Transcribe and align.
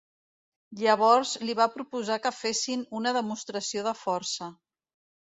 Llavors 0.79 1.33
li 1.43 1.57
va 1.61 1.69
proposar 1.77 2.19
que 2.25 2.33
fessin 2.39 2.89
una 3.03 3.15
demostració 3.21 3.89
de 3.93 3.97
força. 4.05 4.53